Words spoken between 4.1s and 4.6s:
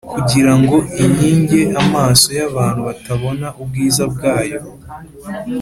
bwayo